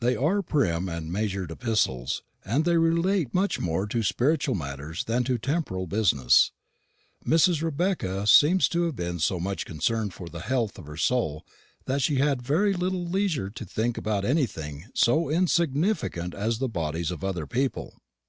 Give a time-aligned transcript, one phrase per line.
[0.00, 5.22] They are prim and measured epistles, and they relate much more to spiritual matters than
[5.22, 6.50] to temporal business.
[7.24, 7.62] Mrs.
[7.62, 11.46] Rebecca seems to have been so much concerned for the health of her soul
[11.84, 17.12] that she had very little leisure to think of anything so insignificant as the bodies
[17.12, 18.00] of other people.